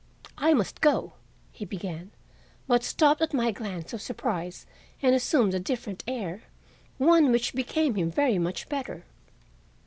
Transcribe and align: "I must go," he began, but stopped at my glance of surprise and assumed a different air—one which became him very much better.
"I 0.39 0.55
must 0.55 0.81
go," 0.81 1.13
he 1.51 1.63
began, 1.63 2.09
but 2.65 2.83
stopped 2.83 3.21
at 3.21 3.35
my 3.35 3.51
glance 3.51 3.93
of 3.93 4.01
surprise 4.01 4.65
and 4.99 5.13
assumed 5.13 5.53
a 5.53 5.59
different 5.59 6.03
air—one 6.07 7.31
which 7.31 7.53
became 7.53 7.93
him 7.93 8.09
very 8.09 8.39
much 8.39 8.67
better. 8.67 9.05